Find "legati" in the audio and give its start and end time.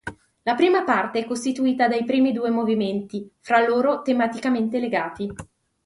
4.79-5.31